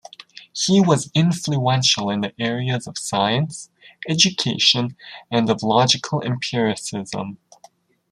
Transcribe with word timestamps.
He 0.53 0.81
was 0.81 1.11
influential 1.13 2.09
in 2.09 2.21
the 2.21 2.33
areas 2.41 2.87
of 2.87 2.97
science, 2.97 3.69
education, 4.09 4.97
and 5.29 5.47
of 5.47 5.61
logical 5.61 6.21
empiricism. 6.21 7.37